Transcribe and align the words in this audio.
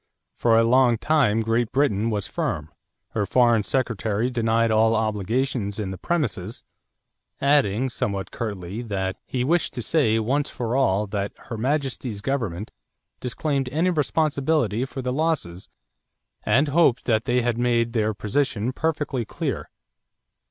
For 0.35 0.57
a 0.57 0.63
long 0.63 0.97
time 0.97 1.41
Great 1.41 1.71
Britain 1.71 2.09
was 2.09 2.25
firm. 2.25 2.71
Her 3.09 3.27
foreign 3.27 3.61
secretary 3.61 4.31
denied 4.31 4.71
all 4.71 4.95
obligations 4.95 5.77
in 5.77 5.91
the 5.91 5.97
premises, 5.99 6.63
adding 7.39 7.87
somewhat 7.87 8.31
curtly 8.31 8.81
that 8.81 9.17
"he 9.27 9.43
wished 9.43 9.75
to 9.75 9.83
say 9.83 10.17
once 10.17 10.49
for 10.49 10.75
all 10.75 11.05
that 11.05 11.33
Her 11.37 11.55
Majesty's 11.55 12.21
government 12.21 12.71
disclaimed 13.19 13.69
any 13.69 13.91
responsibility 13.91 14.85
for 14.85 15.03
the 15.03 15.13
losses 15.13 15.69
and 16.41 16.69
hoped 16.69 17.05
that 17.05 17.25
they 17.25 17.41
had 17.43 17.59
made 17.59 17.93
their 17.93 18.15
position 18.15 18.73
perfectly 18.73 19.23
clear." 19.23 19.69